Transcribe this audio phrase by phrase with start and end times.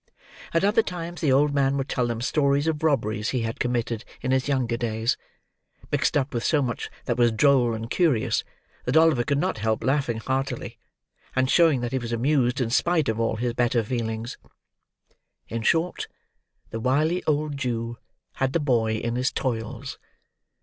[0.51, 4.03] At other times the old man would tell them stories of robberies he had committed
[4.21, 5.15] in his younger days:
[5.91, 8.43] mixed up with so much that was droll and curious,
[8.85, 10.79] that Oliver could not help laughing heartily,
[11.35, 14.39] and showing that he was amused in spite of all his better feelings.
[15.49, 16.07] In short,
[16.71, 17.99] the wily old Jew
[18.37, 19.99] had the boy in his toils.